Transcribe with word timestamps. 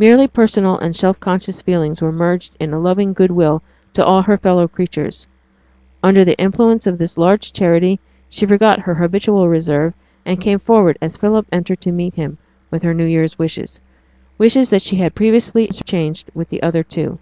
Merely 0.00 0.26
personal 0.26 0.76
and 0.80 0.96
self 0.96 1.20
conscious 1.20 1.62
feelings 1.62 2.02
were 2.02 2.10
merged 2.10 2.56
in 2.58 2.72
a 2.72 2.78
loving 2.80 3.12
good 3.12 3.30
will 3.30 3.62
to 3.92 4.04
all 4.04 4.22
her 4.22 4.36
fellow 4.36 4.66
creatures. 4.66 5.28
Under 6.02 6.24
the 6.24 6.36
influence 6.38 6.88
of 6.88 6.98
this 6.98 7.16
large 7.16 7.52
charity, 7.52 8.00
she 8.28 8.46
forgot 8.46 8.80
her 8.80 8.96
habitual 8.96 9.48
reserve, 9.48 9.94
and 10.26 10.40
came 10.40 10.58
forward 10.58 10.98
as 11.00 11.16
Philip 11.16 11.46
entered 11.52 11.80
to 11.82 11.92
meet 11.92 12.14
him 12.14 12.38
with 12.72 12.82
her 12.82 12.92
new 12.94 13.04
year's 13.06 13.38
wishes 13.38 13.80
wishes 14.38 14.70
that 14.70 14.82
she 14.82 14.96
had 14.96 15.14
previously 15.14 15.66
interchanged 15.66 16.32
with 16.34 16.48
the 16.48 16.64
other 16.64 16.82
two. 16.82 17.20